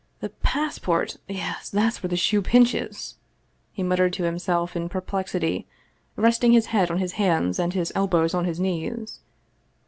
[0.19, 3.17] "The passport yes that's where the shoe pinches!"
[3.73, 5.67] he muttered to him self in perplexity,
[6.15, 9.19] resting his head on his hands and his elbows on his knees.